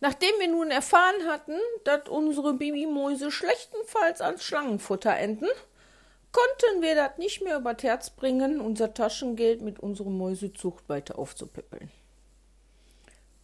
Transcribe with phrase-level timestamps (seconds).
[0.00, 5.48] Nachdem wir nun erfahren hatten, dass unsere Babymäuse schlechtenfalls ans Schlangenfutter enden,
[6.32, 11.90] konnten wir das nicht mehr über Herz bringen, unser Taschengeld mit unserer Mäusezucht weiter aufzupäppeln.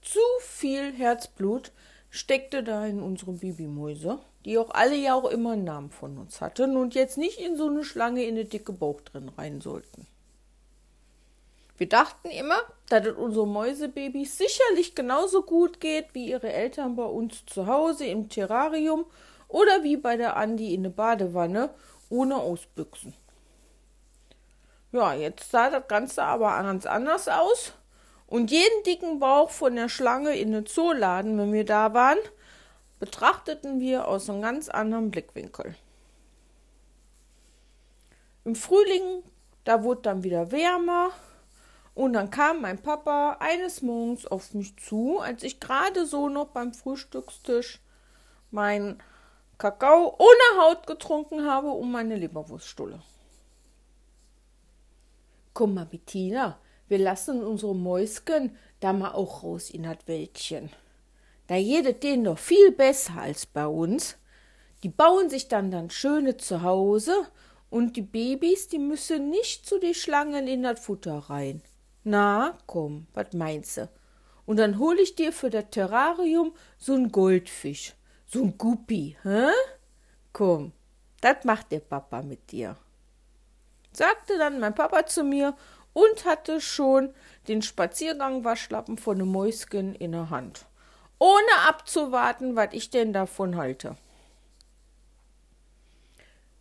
[0.01, 1.73] Zu viel Herzblut
[2.11, 6.41] steckte da in unsere Babymäuse, die auch alle ja auch immer einen Namen von uns
[6.41, 10.07] hatten und jetzt nicht in so eine Schlange in eine dicke Bauch drin rein sollten.
[11.77, 12.59] Wir dachten immer,
[12.89, 18.07] dass es unsere Mäusebabys sicherlich genauso gut geht wie ihre Eltern bei uns zu Hause
[18.07, 19.05] im Terrarium
[19.49, 21.71] oder wie bei der Andi in der Badewanne
[22.09, 23.15] ohne Ausbüchsen.
[24.93, 27.73] Ja, jetzt sah das Ganze aber ganz anders aus.
[28.27, 32.19] Und jeden dicken Bauch von der Schlange in den Zooladen, wenn wir da waren,
[32.99, 35.75] betrachteten wir aus einem ganz anderen Blickwinkel.
[38.45, 39.23] Im Frühling,
[39.65, 41.11] da wurde dann wieder wärmer
[41.97, 46.49] und dann kam mein Papa eines Morgens auf mich zu, als ich gerade so noch
[46.49, 47.81] beim Frühstückstisch
[48.51, 49.03] mein
[49.57, 53.01] Kakao ohne Haut getrunken habe um meine Leberwurststulle.
[55.55, 60.69] Komm mal, Bettina, wir lassen unsere Mäusken da mal auch raus in das Wäldchen.
[61.47, 64.19] Da jedet denen doch viel besser als bei uns.
[64.83, 67.15] Die bauen sich dann dann schöne zu Hause
[67.71, 71.63] und die Babys, die müssen nicht zu die Schlangen in das Futter rein.
[72.09, 73.89] Na, komm, was meinst du?
[74.45, 77.95] Und dann hol ich dir für das Terrarium so n Goldfisch,
[78.27, 79.49] so n Guppi, hä?
[80.33, 80.71] Komm,
[81.21, 82.77] das macht der Papa mit dir.
[83.91, 85.57] Sagte dann mein Papa zu mir
[85.95, 87.13] und hatte schon
[87.49, 90.65] den Spaziergang-Waschlappen von dem Mäusken in der Hand,
[91.19, 93.97] ohne abzuwarten, was ich denn davon halte.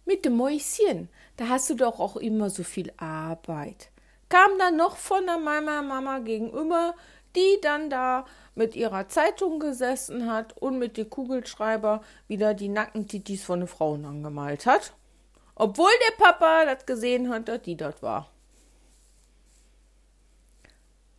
[0.06, 3.92] Mit dem Mäuschen, da hast du doch auch immer so viel Arbeit
[4.30, 6.96] kam dann noch von der meiner Mama gegenüber,
[7.36, 13.44] die dann da mit ihrer Zeitung gesessen hat und mit dem Kugelschreiber wieder die Nackentitis
[13.44, 14.94] von den Frauen angemalt hat.
[15.56, 18.30] Obwohl der Papa das gesehen hat, dass die dort war.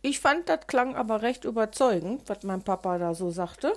[0.01, 3.73] Ich fand, das klang aber recht überzeugend, was mein Papa da so sagte.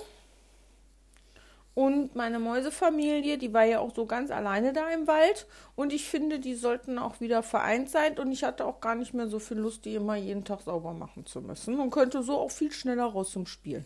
[1.73, 5.47] Und meine Mäusefamilie, die war ja auch so ganz alleine da im Wald.
[5.75, 8.19] Und ich finde, die sollten auch wieder vereint sein.
[8.19, 10.93] Und ich hatte auch gar nicht mehr so viel Lust, die immer jeden Tag sauber
[10.93, 11.79] machen zu müssen.
[11.79, 13.85] Und könnte so auch viel schneller raus zum Spielen.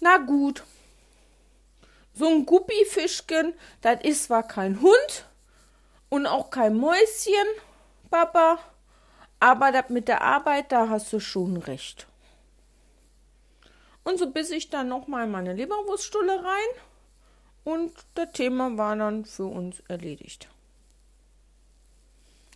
[0.00, 0.64] Na gut.
[2.12, 5.26] So ein Guppifischchen, das ist zwar kein Hund
[6.10, 7.46] und auch kein Mäuschen,
[8.10, 8.58] Papa.
[9.40, 12.06] Aber das mit der Arbeit, da hast du schon recht.
[14.04, 16.82] Und so biss ich dann nochmal meine Leberwurststulle rein
[17.64, 20.48] und das Thema war dann für uns erledigt.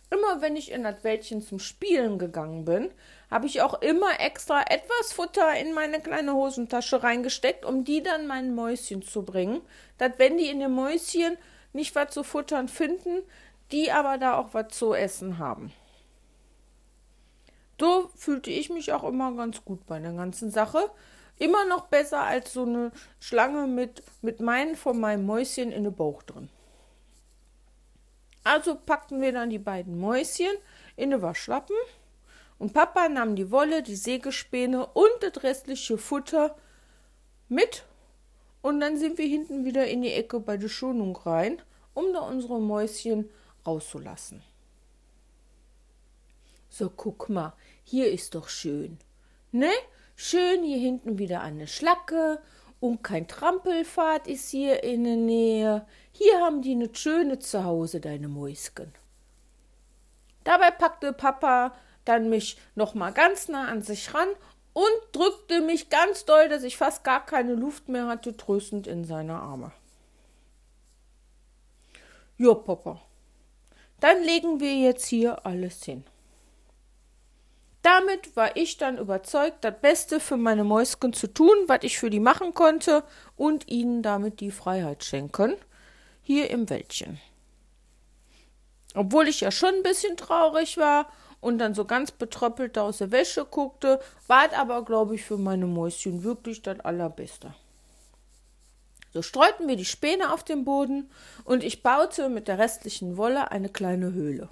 [0.09, 2.91] Immer wenn ich in das Wäldchen zum Spielen gegangen bin,
[3.29, 8.25] habe ich auch immer extra etwas Futter in meine kleine Hosentasche reingesteckt, um die dann
[8.25, 9.61] meinen Mäuschen zu bringen,
[9.97, 11.37] dass wenn die in den Mäuschen
[11.73, 13.21] nicht was zu futtern finden,
[13.71, 15.73] die aber da auch was zu essen haben.
[17.79, 20.89] So fühlte ich mich auch immer ganz gut bei der ganzen Sache,
[21.39, 25.93] Immer noch besser als so eine Schlange mit, mit meinen von meinem Mäuschen in den
[25.93, 26.49] Bauch drin.
[28.43, 30.55] Also packten wir dann die beiden Mäuschen
[30.95, 31.75] in den Waschlappen
[32.59, 36.55] und Papa nahm die Wolle, die Sägespäne und das restliche Futter
[37.49, 37.83] mit
[38.61, 41.61] und dann sind wir hinten wieder in die Ecke bei der Schonung rein,
[41.93, 43.29] um da unsere Mäuschen
[43.65, 44.41] rauszulassen.
[46.69, 47.53] So, guck mal,
[47.83, 48.97] hier ist doch schön.
[49.51, 49.71] Ne?
[50.19, 52.41] Schön hier hinten wieder eine Schlacke
[52.79, 55.85] und kein Trampelpfad ist hier in der Nähe.
[56.11, 58.91] Hier haben die ne schöne Zuhause, deine Mäusken.
[60.43, 64.29] Dabei packte Papa dann mich noch mal ganz nah an sich ran
[64.73, 69.05] und drückte mich ganz doll, dass ich fast gar keine Luft mehr hatte, tröstend in
[69.05, 69.71] seine Arme.
[72.39, 72.99] Ja, Papa,
[73.99, 76.05] dann legen wir jetzt hier alles hin.
[77.87, 82.09] Damit war ich dann überzeugt, das Beste für meine Mäuschen zu tun, was ich für
[82.09, 83.01] die machen konnte
[83.37, 85.53] und ihnen damit die Freiheit schenken,
[86.21, 87.17] hier im Wäldchen.
[88.93, 91.07] Obwohl ich ja schon ein bisschen traurig war
[91.39, 95.37] und dann so ganz betröppelt aus der Wäsche guckte, war es aber, glaube ich, für
[95.37, 97.53] meine Mäuschen wirklich das Allerbeste.
[99.13, 101.09] So streuten wir die Späne auf den Boden
[101.45, 104.49] und ich baute mit der restlichen Wolle eine kleine Höhle.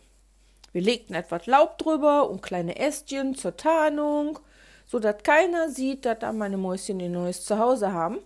[0.75, 4.39] Wir legten etwas Laub drüber und kleine Ästchen zur Tarnung,
[4.85, 8.17] so dass keiner sieht, dass da meine Mäuschen ihr neues Zuhause haben.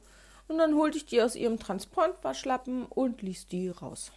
[0.48, 4.12] Und dann holte ich die aus ihrem Transportwaschlappen und ließ die raus.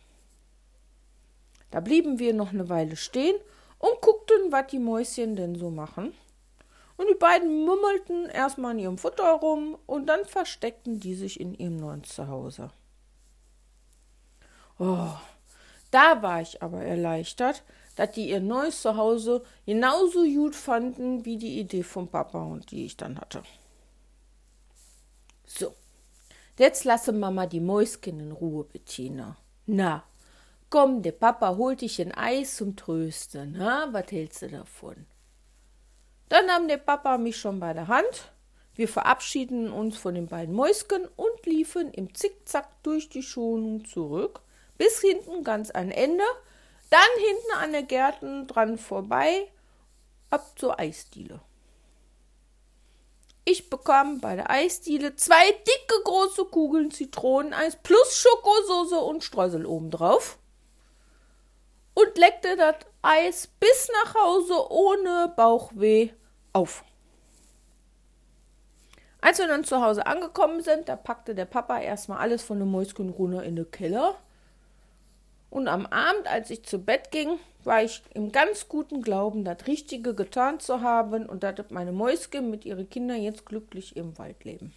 [1.70, 3.36] Da blieben wir noch eine Weile stehen
[3.78, 6.14] und guckten, was die Mäuschen denn so machen.
[6.96, 11.52] Und die beiden mummelten erstmal in ihrem Futter rum und dann versteckten die sich in
[11.52, 12.70] ihrem neuen Zuhause.
[14.78, 15.10] Oh,
[15.90, 17.62] da war ich aber erleichtert,
[17.96, 22.86] dass die ihr neues Zuhause genauso gut fanden wie die Idee vom Papa und die
[22.86, 23.42] ich dann hatte.
[25.46, 25.74] So,
[26.58, 29.36] jetzt lasse Mama die Mäuschen in Ruhe, Bettina.
[29.66, 30.04] Na,
[30.70, 33.58] komm, der Papa holt dich ein Eis zum Trösten.
[33.58, 35.06] Ha, was hältst du davon?
[36.30, 38.32] Dann nahm der Papa mich schon bei der Hand.
[38.74, 44.40] Wir verabschiedeten uns von den beiden Mäuschen und liefen im Zickzack durch die Schonung zurück,
[44.78, 46.24] bis hinten ganz ein Ende,
[46.92, 49.50] dann hinten an der Gärten dran vorbei,
[50.30, 51.40] ab zur Eisdiele.
[53.44, 60.38] Ich bekam bei der Eisdiele zwei dicke große Kugeln Zitroneneis plus Schokosoße und Streusel obendrauf
[61.94, 66.10] und leckte das Eis bis nach Hause ohne Bauchweh
[66.52, 66.84] auf.
[69.20, 72.66] Als wir dann zu Hause angekommen sind, da packte der Papa erstmal alles von der
[72.66, 74.16] Mäuskenrune in den Keller
[75.52, 79.66] und am Abend, als ich zu Bett ging, war ich im ganz guten Glauben, das
[79.66, 84.44] Richtige getan zu haben und dass meine Mäuske mit ihren Kindern jetzt glücklich im Wald
[84.44, 84.72] leben.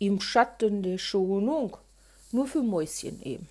[0.00, 1.76] Im Schatten der Schonung,
[2.32, 3.48] nur für Mäuschen eben.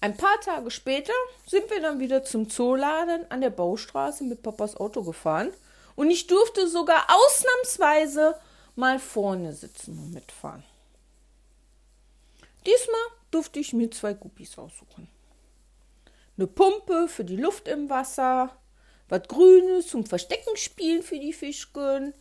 [0.00, 1.12] Ein paar Tage später
[1.46, 5.52] sind wir dann wieder zum Zooladen an der Baustraße mit Papas Auto gefahren
[5.94, 8.34] und ich durfte sogar ausnahmsweise
[8.76, 10.64] mal vorne sitzen und mitfahren.
[12.66, 15.08] Diesmal durfte ich mir zwei Guppies aussuchen.
[16.36, 18.56] Eine Pumpe für die Luft im Wasser,
[19.08, 22.12] was Grünes zum Verstecken spielen für die Fischchen,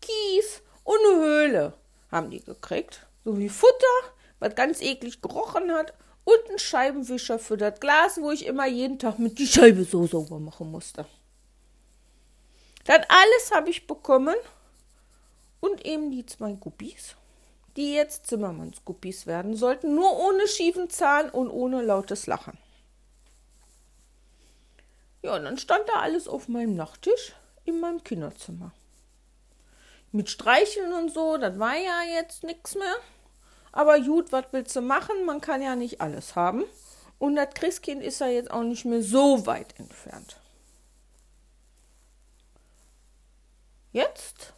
[0.00, 1.74] Kies und eine Höhle
[2.10, 5.92] haben die gekriegt, sowie Futter, was ganz eklig gerochen hat
[6.24, 10.06] und einen Scheibenwischer für das Glas, wo ich immer jeden Tag mit die Scheibe so
[10.06, 11.06] sauber machen musste.
[12.84, 14.36] Das alles habe ich bekommen
[15.60, 17.14] und eben die zwei Guppies
[17.76, 22.58] die jetzt Zimmermannsguppies werden sollten, nur ohne schiefen Zahn und ohne lautes Lachen.
[25.22, 27.34] Ja, und dann stand da alles auf meinem Nachttisch
[27.64, 28.72] in meinem Kinderzimmer.
[30.12, 32.96] Mit Streicheln und so, das war ja jetzt nichts mehr.
[33.72, 35.24] Aber gut, was willst du machen?
[35.24, 36.64] Man kann ja nicht alles haben.
[37.18, 40.40] Und das Christkind ist ja jetzt auch nicht mehr so weit entfernt.
[43.92, 44.54] Jetzt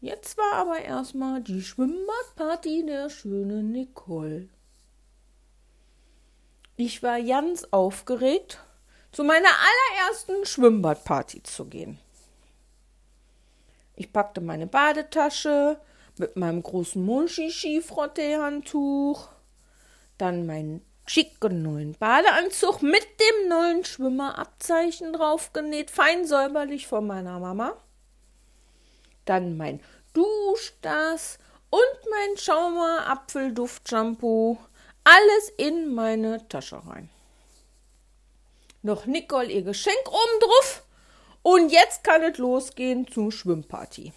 [0.00, 4.48] Jetzt war aber erstmal die Schwimmbadparty der schönen Nicole.
[6.76, 8.64] Ich war ganz aufgeregt,
[9.12, 11.98] zu meiner allerersten Schwimmbadparty zu gehen.
[13.94, 15.78] Ich packte meine Badetasche
[16.16, 19.28] mit meinem großen Muschi-Ski-Frottee-Handtuch,
[20.16, 27.76] dann meinen schicken neuen Badeanzug mit dem neuen Schwimmerabzeichen draufgenäht, fein säuberlich von meiner Mama
[29.30, 29.80] dann mein
[30.12, 31.38] Duschdas
[31.70, 34.58] und mein Schaumer Apfelduft-Shampoo.
[35.04, 37.08] Alles in meine Tasche rein.
[38.82, 40.82] Noch Nicole ihr Geschenk oben drauf.
[41.42, 44.12] Und jetzt kann es losgehen zur Schwimmparty.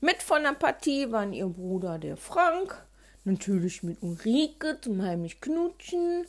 [0.00, 2.84] Mit von der Partie waren ihr Bruder der Frank,
[3.24, 6.26] natürlich mit Ulrike zum heimlich Knutschen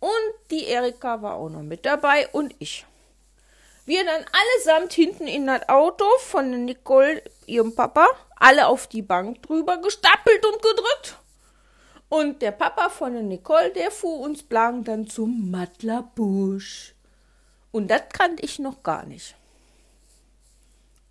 [0.00, 2.86] und die Erika war auch noch mit dabei und ich.
[3.90, 9.42] Wir dann allesamt hinten in das Auto von Nicole, ihrem Papa, alle auf die Bank
[9.42, 11.18] drüber gestapelt und gedrückt.
[12.08, 16.94] Und der Papa von Nicole, der fuhr uns blank dann zum Matlerbusch.
[17.72, 19.34] Und das kannte ich noch gar nicht.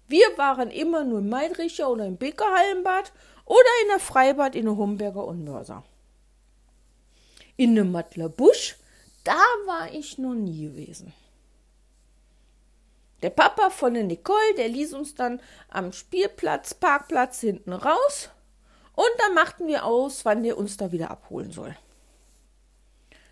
[0.08, 3.12] Wir waren immer nur im Meidricher oder im Bekerhallenbad
[3.44, 5.84] oder in der Freibad in der Homberger und Mörser.
[7.58, 8.78] In dem Matlerbusch,
[9.26, 11.12] da war ich noch nie gewesen.
[13.22, 18.30] Der Papa von der Nicole, der ließ uns dann am Spielplatz, Parkplatz hinten raus
[18.96, 21.76] und dann machten wir aus, wann der uns da wieder abholen soll.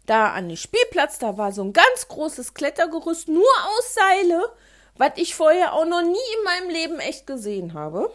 [0.05, 4.51] Da an dem Spielplatz, da war so ein ganz großes Klettergerüst, nur aus Seile,
[4.95, 8.11] was ich vorher auch noch nie in meinem Leben echt gesehen habe.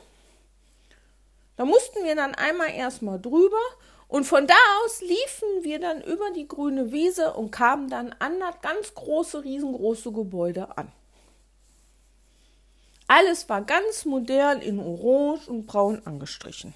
[1.56, 3.60] Da mussten wir dann einmal erstmal drüber
[4.08, 8.40] und von da aus liefen wir dann über die grüne Wiese und kamen dann an
[8.40, 10.92] das ganz große, riesengroße Gebäude an.
[13.14, 16.72] Alles war ganz modern in Orange und Braun angestrichen.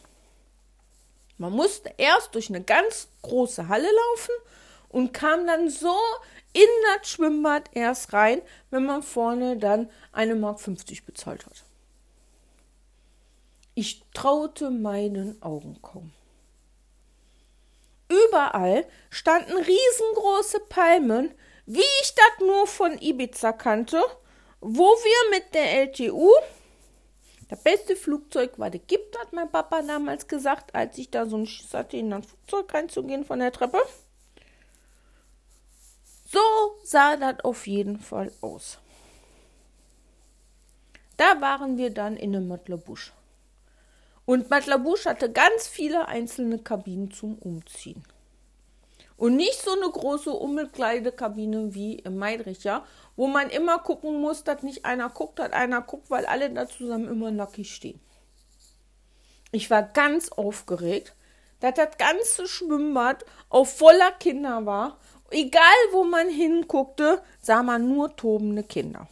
[1.39, 4.35] Man musste erst durch eine ganz große Halle laufen
[4.91, 5.97] und kam dann so
[6.53, 11.65] in das Schwimmbad erst rein, wenn man vorne dann eine Mark 50 bezahlt hat.
[13.75, 16.13] Ich traute meinen Augen kaum.
[18.11, 21.35] Überall standen riesengroße Palmen
[21.67, 24.01] wie ich das nur von Ibiza kannte,
[24.61, 26.31] wo wir mit der LTU,
[27.49, 31.37] das beste Flugzeug, was es gibt, hat mein Papa damals gesagt, als ich da so
[31.37, 33.81] ein Schiss hatte, in ein Flugzeug reinzugehen von der Treppe.
[36.27, 36.41] So
[36.83, 38.79] sah das auf jeden Fall aus.
[41.17, 43.13] Da waren wir dann in einem Matlabusch.
[44.25, 48.03] Und Matlabusch hatte ganz viele einzelne Kabinen zum Umziehen.
[49.17, 52.85] Und nicht so eine große Umkleidekabine wie im Meidricher,
[53.17, 56.69] wo man immer gucken muss, dass nicht einer guckt, dass einer guckt, weil alle da
[56.69, 58.01] zusammen immer nackig stehen.
[59.53, 61.15] Ich war ganz aufgeregt,
[61.61, 64.99] dass das ganze Schwimmbad auf voller Kinder war.
[65.31, 69.09] Egal wo man hinguckte, sah man nur tobende Kinder.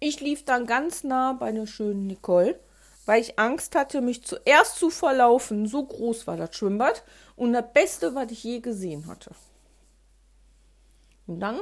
[0.00, 2.60] Ich lief dann ganz nah bei der schönen Nicole,
[3.08, 5.66] weil ich Angst hatte, mich zuerst zu verlaufen.
[5.66, 7.02] So groß war das Schwimmbad
[7.36, 9.30] und das Beste, was ich je gesehen hatte.
[11.26, 11.58] Und dann,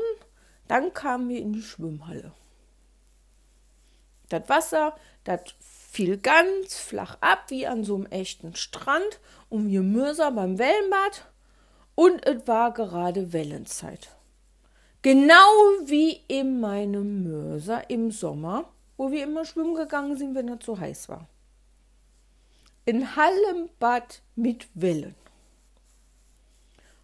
[0.67, 2.33] dann kamen wir in die Schwimmhalle.
[4.29, 9.83] Das Wasser, das fiel ganz flach ab, wie an so einem echten Strand und wir
[9.83, 11.27] Mörser beim Wellenbad.
[11.95, 14.11] Und es war gerade Wellenzeit.
[15.03, 15.37] Genau
[15.85, 20.81] wie in meinem Mörser im Sommer, wo wir immer schwimmen gegangen sind, wenn es so
[20.81, 21.29] heiß war.
[22.89, 25.17] Ein Hallenbad mit Wellen.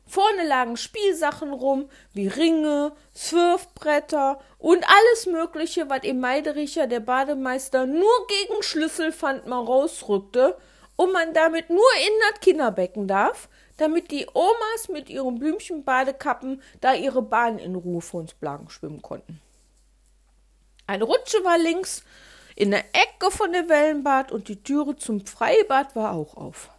[0.07, 7.87] Vorne lagen Spielsachen rum, wie Ringe, Surfbretter und alles Mögliche, was im Meidericher der Bademeister
[7.87, 10.57] nur gegen Schlüsselpfand mal rausrückte
[10.95, 16.95] und man damit nur in das Kinderbecken darf, damit die Omas mit ihren Blümchenbadekappen da
[16.95, 19.41] ihre Bahn in Ruhe vor uns Blagen schwimmen konnten.
[20.87, 22.05] Eine Rutsche war links
[22.63, 26.71] in der Ecke von dem Wellenbad und die Türe zum Freibad war auch auf.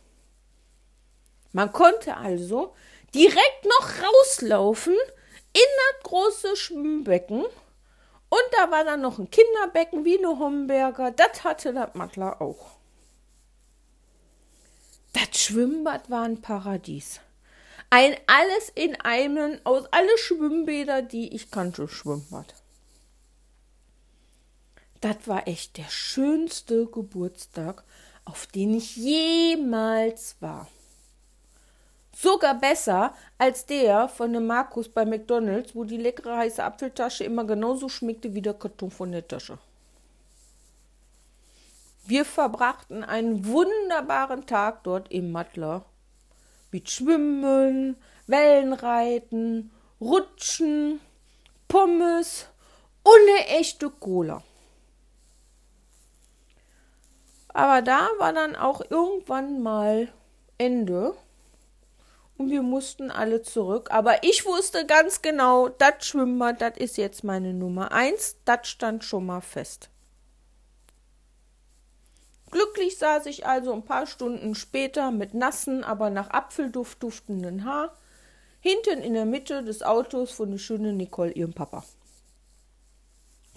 [1.52, 2.74] Man konnte also
[3.14, 5.62] direkt noch rauslaufen in
[5.92, 11.74] das große Schwimmbecken und da war dann noch ein Kinderbecken wie eine Homberger, das hatte
[11.74, 12.78] das Matler auch.
[15.12, 17.20] Das Schwimmbad war ein Paradies.
[17.90, 22.63] Ein alles in einem aus alle Schwimmbäder, die ich kannte, Schwimmbad.
[25.04, 27.84] Das war echt der schönste Geburtstag,
[28.24, 30.70] auf den ich jemals war.
[32.16, 37.44] Sogar besser als der von dem Markus bei McDonalds, wo die leckere heiße Apfeltasche immer
[37.44, 39.58] genauso schmeckte wie der Karton von der Tasche.
[42.06, 45.84] Wir verbrachten einen wunderbaren Tag dort im Mattler.
[46.72, 49.70] Mit Schwimmen, Wellenreiten,
[50.00, 51.02] Rutschen,
[51.68, 52.48] Pommes
[53.04, 54.42] und eine echte Cola.
[57.54, 60.12] Aber da war dann auch irgendwann mal
[60.58, 61.14] Ende
[62.38, 63.90] und wir mussten alle zurück.
[63.92, 68.38] Aber ich wusste ganz genau, das Schwimmbad, das ist jetzt meine Nummer eins.
[68.46, 69.90] Das stand schon mal fest.
[72.50, 77.96] Glücklich saß ich also ein paar Stunden später mit nassen, aber nach Apfelduft duftenden Haar
[78.60, 81.84] hinten in der Mitte des Autos von der schönen Nicole, ihrem Papa.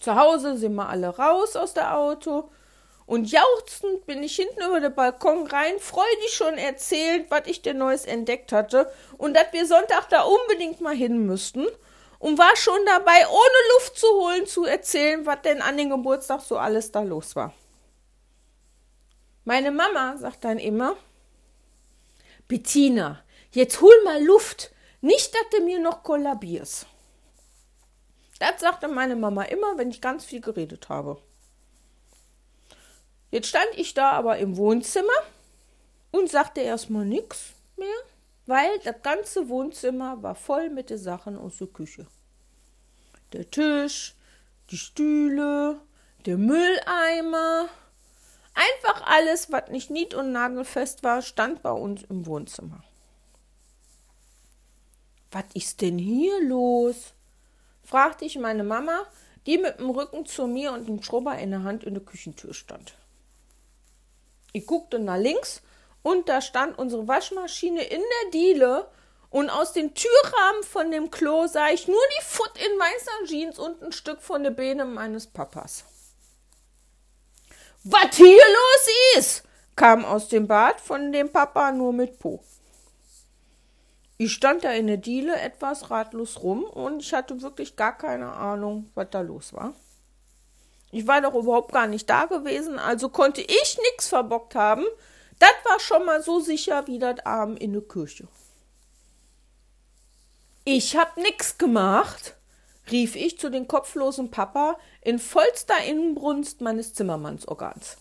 [0.00, 2.50] Zu Hause sind wir alle raus aus der Auto
[3.06, 7.78] und jauchzend bin ich hinten über den Balkon rein, freudig schon erzählt, was ich denn
[7.78, 11.66] Neues entdeckt hatte und dass wir Sonntag da unbedingt mal hin müssten
[12.18, 16.40] und war schon dabei, ohne Luft zu holen, zu erzählen, was denn an dem Geburtstag
[16.40, 17.54] so alles da los war.
[19.44, 20.96] Meine Mama sagt dann immer,
[22.48, 23.22] Bettina,
[23.52, 26.86] jetzt hol mal Luft, nicht, dass du mir noch kollabierst.
[28.40, 31.22] Das sagte meine Mama immer, wenn ich ganz viel geredet habe.
[33.30, 35.09] Jetzt stand ich da aber im Wohnzimmer
[36.11, 37.88] und sagte erstmal nichts mehr,
[38.47, 42.06] weil das ganze Wohnzimmer war voll mit den Sachen aus der Küche.
[43.33, 44.14] Der Tisch,
[44.71, 45.80] die Stühle,
[46.25, 47.68] der Mülleimer,
[48.56, 52.83] Einfach alles, was nicht nied- und nagelfest war, stand bei uns im Wohnzimmer.
[55.30, 57.12] Was ist denn hier los?
[57.83, 59.06] fragte ich meine Mama,
[59.45, 62.54] die mit dem Rücken zu mir und dem Schrubber in der Hand in der Küchentür
[62.54, 62.97] stand.
[64.56, 65.60] Ich guckte nach links
[66.02, 68.88] und da stand unsere Waschmaschine in der Diele
[69.28, 73.58] und aus dem Türrahmen von dem Klo sah ich nur die Foot in weißer Jeans
[73.58, 75.84] und ein Stück von der Beine meines Papas.
[77.84, 79.42] Was hier los ist,
[79.76, 82.42] kam aus dem Bad von dem Papa nur mit Po.
[84.16, 88.32] Ich stand da in der Diele etwas ratlos rum und ich hatte wirklich gar keine
[88.32, 89.75] Ahnung, was da los war.
[90.90, 94.84] Ich war doch überhaupt gar nicht da gewesen, also konnte ich nichts verbockt haben.
[95.38, 98.26] Das war schon mal so sicher wie das Arm in der Kirche.
[100.64, 102.34] Ich hab nix gemacht,
[102.90, 107.98] rief ich zu dem kopflosen Papa in vollster Inbrunst meines Zimmermannsorgans.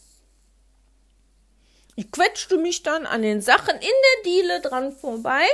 [1.95, 5.45] Ich quetschte mich dann an den Sachen in der Diele dran vorbei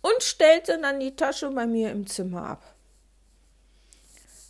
[0.00, 2.71] und stellte dann die Tasche bei mir im Zimmer ab.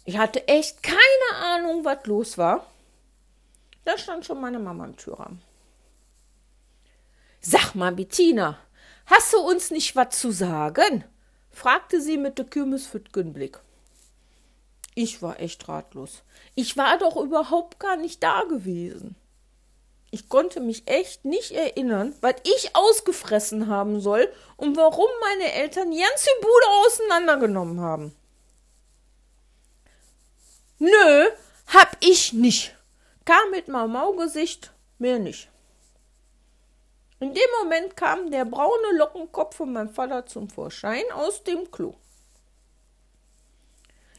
[0.05, 2.67] Ich hatte echt keine Ahnung, was los war.
[3.85, 5.43] Da stand schon meine Mama am Türrahmen.
[7.41, 8.59] Sag mal, Bettina,
[9.07, 11.05] hast du uns nicht was zu sagen?
[11.51, 13.59] fragte sie mit de Kürmesfüttgen Blick.
[14.95, 16.23] Ich war echt ratlos.
[16.55, 19.17] Ich war doch überhaupt gar nicht da gewesen.
[20.11, 25.91] Ich konnte mich echt nicht erinnern, was ich ausgefressen haben soll und warum meine Eltern
[25.91, 28.15] ganze Bude auseinandergenommen haben.
[30.85, 31.31] Nö,
[31.69, 32.75] hab ich nicht,
[33.25, 35.49] kam mit Mau-Mau-Gesicht, mehr nicht.
[37.21, 41.95] In dem Moment kam der braune Lockenkopf von meinem Vater zum Vorschein aus dem Klo.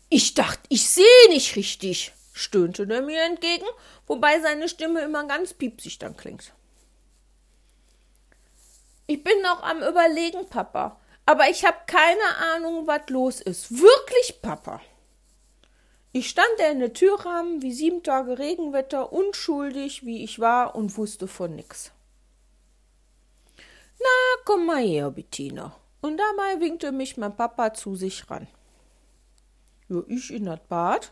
[0.08, 3.68] Ich dachte, ich sehe nicht richtig, stöhnte er mir entgegen,
[4.08, 6.54] wobei seine Stimme immer ganz piepsig dann klingt.
[9.06, 13.70] Ich bin noch am Überlegen, Papa, aber ich habe keine Ahnung, was los ist.
[13.70, 14.80] Wirklich, Papa.
[16.14, 21.28] Ich stand in der Türrahmen wie sieben Tage Regenwetter, unschuldig wie ich war und wusste
[21.28, 21.92] von nix.
[24.00, 25.76] Na, komm mal her, Bettina.
[26.02, 28.48] Und dabei winkte mich mein Papa zu sich ran
[29.94, 31.12] ja, ich in das Bad.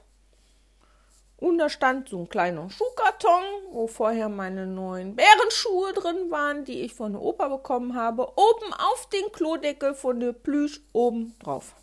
[1.37, 6.81] Und da stand so ein kleiner Schuhkarton, wo vorher meine neuen Bärenschuhe drin waren, die
[6.81, 11.75] ich von der Opa bekommen habe, oben auf den Klodeckel von der Plüsch oben drauf.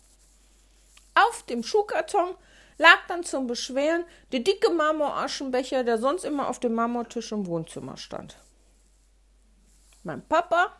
[1.13, 2.35] Auf dem Schuhkarton
[2.79, 7.97] lag dann zum Beschweren der dicke Marmoraschenbecher, der sonst immer auf dem Marmortisch im Wohnzimmer
[7.97, 8.37] stand.
[10.03, 10.77] Mein Papa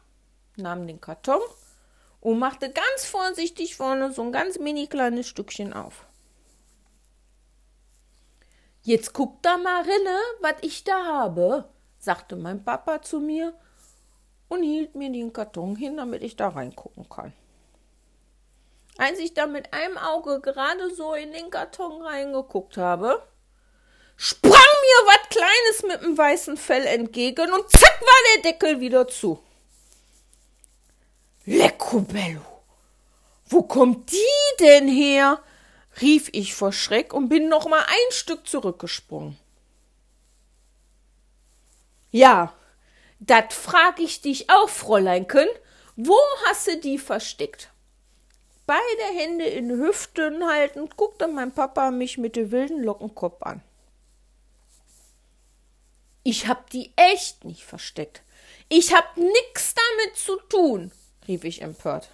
[0.55, 1.41] nahm den Karton
[2.21, 6.05] und machte ganz vorsichtig vorne so ein ganz mini kleines Stückchen auf.
[8.81, 11.69] Jetzt guck da mal rinne, was ich da habe,
[11.99, 13.53] sagte mein Papa zu mir
[14.47, 17.33] und hielt mir den Karton hin, damit ich da reingucken kann.
[18.99, 23.23] Als ich da mit einem Auge gerade so in den Karton reingeguckt habe,
[24.17, 29.07] sprang mir was Kleines mit dem weißen Fell entgegen und zack war der Deckel wieder
[29.07, 29.41] zu.
[31.45, 32.41] Lecco bello,
[33.45, 35.41] wo kommt die denn her?
[36.01, 39.39] rief ich vor Schreck und bin noch mal ein Stück zurückgesprungen.
[42.11, 42.53] Ja,
[43.19, 45.47] dat frag ich dich auch, Fräuleinchen.
[45.95, 47.71] Wo hast du die versteckt?
[48.69, 53.63] Beide Hände in Hüften haltend guckte mein Papa mich mit dem wilden Lockenkopf an.
[56.21, 58.21] Ich hab die echt nicht versteckt.
[58.67, 60.91] Ich hab nix damit zu tun,
[61.27, 62.09] rief ich empört.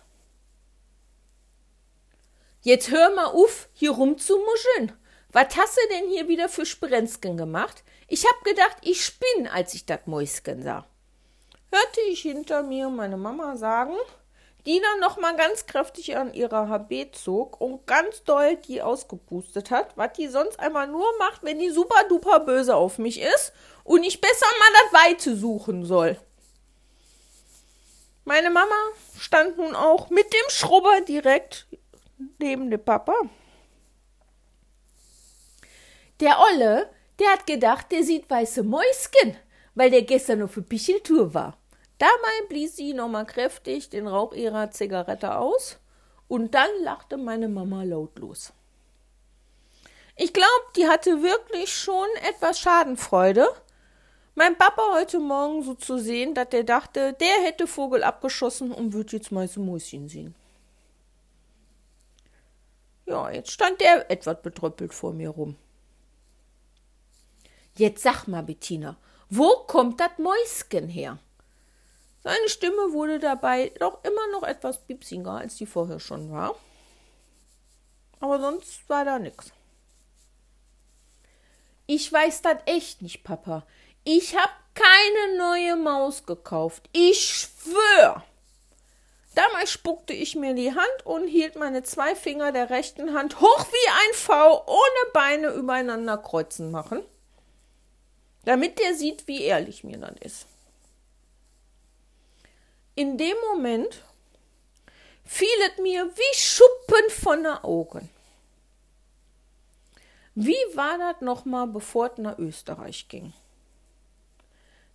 [2.62, 4.94] Jetzt hör mal auf, hier rumzumuscheln.
[5.34, 7.84] Was hast du denn hier wieder für Sprenzken gemacht?
[8.08, 10.88] Ich hab gedacht, ich spinn, als ich dat Mäuschen sah.
[11.70, 13.98] Hörte ich hinter mir meine Mama sagen,
[14.66, 19.70] die dann noch mal ganz kräftig an ihrer HB zog und ganz doll die ausgepustet
[19.70, 23.54] hat, was die sonst einmal nur macht, wenn die super duper böse auf mich ist
[23.84, 26.18] und ich besser mal das Weite suchen soll.
[28.24, 28.76] Meine Mama
[29.20, 31.68] stand nun auch mit dem Schrubber direkt
[32.40, 33.14] neben dem Papa.
[36.20, 39.38] Der Olle, der hat gedacht, der sieht weiße Mäuschen,
[39.76, 41.58] weil der gestern auf Picheltour war.
[41.98, 45.80] Dabei blies sie nochmal kräftig den Rauch ihrer Zigarette aus
[46.28, 48.54] und dann lachte meine Mama lautlos.
[50.18, 53.48] Ich glaube, die hatte wirklich schon etwas Schadenfreude,
[54.34, 58.92] mein Papa heute Morgen so zu sehen, dass der dachte, der hätte Vogel abgeschossen und
[58.92, 60.36] würde jetzt mal so Mäuschen sehen.
[63.06, 65.56] Ja, jetzt stand der etwas betröppelt vor mir rum.
[67.78, 68.98] Jetzt sag mal, Bettina,
[69.30, 71.18] wo kommt das Mäuschen her?
[72.26, 76.56] Seine Stimme wurde dabei doch immer noch etwas piepsiger, als die vorher schon war.
[78.20, 79.52] Aber sonst war da nichts.
[81.86, 83.64] Ich weiß das echt nicht, Papa.
[84.04, 86.90] Ich hab keine neue Maus gekauft.
[86.94, 88.24] Ich schwör.
[89.36, 93.68] Damals spuckte ich mir die Hand und hielt meine zwei Finger der rechten Hand hoch
[93.68, 97.04] wie ein V ohne Beine übereinander kreuzen machen,
[98.46, 100.48] damit der sieht, wie ehrlich mir dann ist.
[102.96, 104.04] In dem Moment
[105.26, 108.10] fiel es mir wie Schuppen von den Augen.
[110.34, 113.34] Wie war das nochmal, bevor es nach Österreich ging?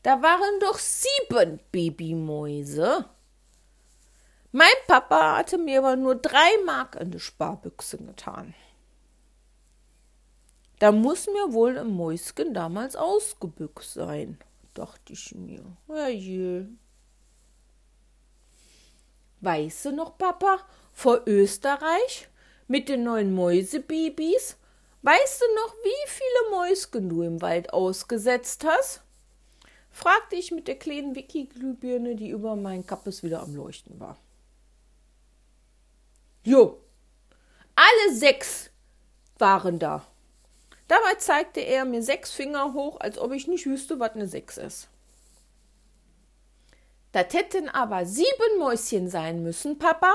[0.02, 3.04] Da waren doch sieben Babymäuse.
[4.52, 8.54] Mein Papa hatte mir aber nur drei Mark in die Sparbüchse getan.
[10.78, 14.38] Da muss mir wohl ein Mäuschen damals ausgebüxt sein,
[14.72, 15.62] dachte ich mir.
[15.86, 16.68] Herrje.
[19.40, 20.61] Weißt du noch, Papa,
[20.92, 22.29] vor Österreich
[22.68, 24.57] mit den neuen Mäusebabys?
[25.03, 29.03] Weißt du noch, wie viele Mäuschen du im Wald ausgesetzt hast?
[29.90, 34.16] fragte ich mit der kleinen Wiki-Glühbirne, die über mein Kappes wieder am Leuchten war.
[36.44, 36.81] Jo,
[37.74, 38.70] alle sechs
[39.38, 40.07] waren da.
[40.87, 44.57] Dabei zeigte er mir sechs Finger hoch, als ob ich nicht wüsste, was eine Sechs
[44.57, 44.88] ist.
[47.12, 50.12] Das hätten aber sieben Mäuschen sein müssen, Papa.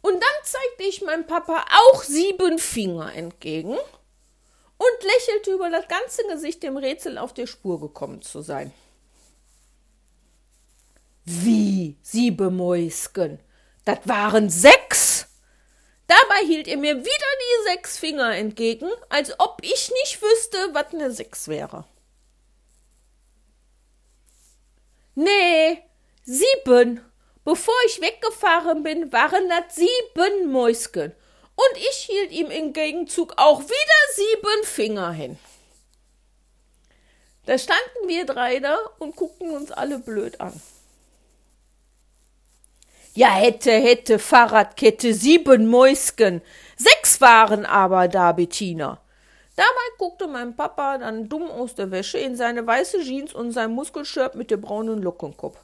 [0.00, 3.76] Und dann zeigte ich meinem Papa auch sieben Finger entgegen
[4.76, 8.72] und lächelte über das ganze Gesicht dem Rätsel auf der Spur gekommen zu sein.
[11.24, 13.40] Wie sieben Mäusken?
[13.84, 15.26] Das waren sechs!
[16.06, 20.92] Dabei hielt er mir wieder die sechs Finger entgegen, als ob ich nicht wüsste, was
[20.92, 21.86] eine Sechs wäre.
[25.14, 25.82] Nee,
[26.24, 27.00] sieben.
[27.44, 31.12] Bevor ich weggefahren bin, waren das sieben Mäusken.
[31.54, 35.38] Und ich hielt ihm im Gegenzug auch wieder sieben Finger hin.
[37.46, 40.58] Da standen wir drei da und guckten uns alle blöd an.
[43.12, 46.42] Ja, hätte, hätte, Fahrradkette, sieben Mäusken.
[46.76, 49.00] Sechs waren aber da, Bettina.
[49.54, 53.70] Dabei guckte mein Papa dann dumm aus der Wäsche in seine weiße Jeans und sein
[53.70, 55.58] Muskelshirt mit dem braunen Lockenkopf.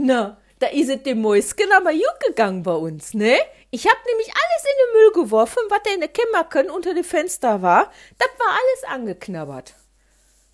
[0.00, 3.36] Na, da is es dem Mäusken aber gut gegangen bei uns, ne?
[3.70, 7.02] Ich hab nämlich alles in den Müll geworfen, was da in der Kämmerken unter dem
[7.02, 7.92] Fenster war.
[8.16, 9.74] Das war alles angeknabbert.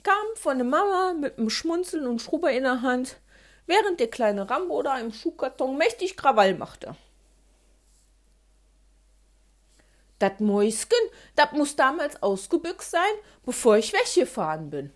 [0.02, 3.20] Kam von der Mama mit dem Schmunzeln und Schruber in der Hand
[3.66, 6.96] während der kleine Rambo da im Schuhkarton mächtig Krawall machte.
[10.20, 10.98] Dat Mäusken,
[11.37, 14.92] dat muss damals ausgebüxt sein, bevor ich weggefahren bin.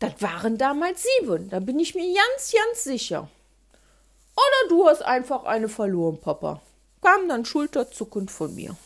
[0.00, 3.28] Dat waren damals sieben, da bin ich mir ganz, ganz sicher.
[4.34, 6.60] Oder du hast einfach eine verloren, Papa,
[7.02, 8.76] kam dann schulterzuckend von mir.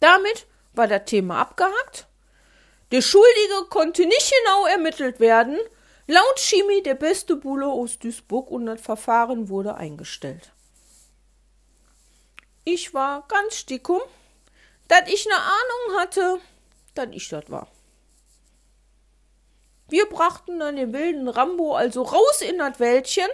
[0.00, 2.06] Damit war das Thema abgehakt.
[2.92, 5.58] Der Schuldige konnte nicht genau ermittelt werden,
[6.10, 10.52] Laut Chemie der beste Bulle aus Duisburg und das Verfahren wurde eingestellt.
[12.64, 14.00] Ich war ganz stickum,
[14.88, 16.40] dass ich ne Ahnung hatte,
[16.94, 17.68] dass ich das war.
[19.88, 23.28] Wir brachten dann den wilden Rambo also raus in das Wäldchen,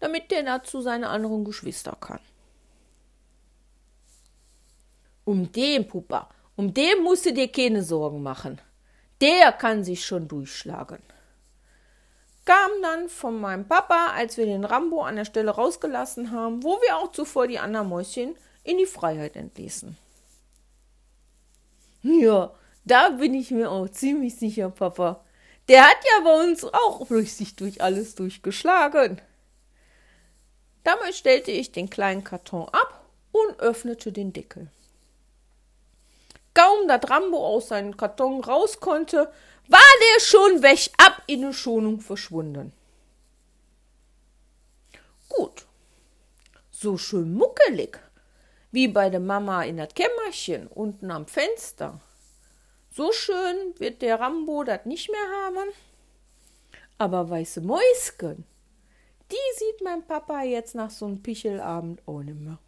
[0.00, 2.20] damit der dazu seine anderen Geschwister kann.
[5.24, 8.60] Um den, Puppa, um den musst du dir keine Sorgen machen
[9.20, 11.02] der kann sich schon durchschlagen.
[12.44, 16.76] Kam dann von meinem Papa, als wir den Rambo an der Stelle rausgelassen haben, wo
[16.82, 19.96] wir auch zuvor die anderen Mäuschen in die Freiheit entließen.
[22.02, 22.54] Ja,
[22.86, 25.24] da bin ich mir auch ziemlich sicher, Papa.
[25.68, 29.20] Der hat ja bei uns auch sich durch alles durchgeschlagen.
[30.84, 34.68] Damit stellte ich den kleinen Karton ab und öffnete den Deckel.
[36.54, 39.32] Kaum dat Rambo aus seinem Karton raus konnte,
[39.68, 42.72] war der schon weg, ab in die Schonung verschwunden.
[45.28, 45.66] Gut,
[46.70, 47.98] so schön muckelig,
[48.70, 52.00] wie bei der Mama in das Kämmerchen unten am Fenster.
[52.96, 55.68] So schön wird der Rambo das nicht mehr haben.
[56.96, 58.46] Aber weiße Mäusken,
[59.30, 62.58] die sieht mein Papa jetzt nach so einem Pichelabend nicht mehr.